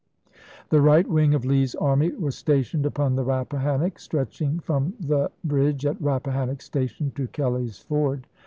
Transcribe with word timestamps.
The 0.69 0.81
right 0.81 1.07
wing 1.07 1.35
of 1.35 1.45
Lee's 1.45 1.75
army 1.75 2.11
was 2.13 2.35
stationed 2.35 2.87
upon 2.87 3.15
the 3.15 3.23
Rappahannock, 3.23 3.99
stretching 3.99 4.59
from 4.59 4.95
the 4.99 5.29
bridge 5.43 5.85
at 5.85 6.01
Rappahannock 6.01 6.63
Station 6.63 7.11
to 7.13 7.27
Kelly's 7.27 7.77
Ford. 7.77 8.25